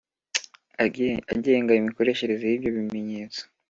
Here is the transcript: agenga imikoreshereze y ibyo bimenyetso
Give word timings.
agenga 1.33 1.71
imikoreshereze 1.79 2.43
y 2.47 2.53
ibyo 2.57 2.69
bimenyetso 2.77 3.41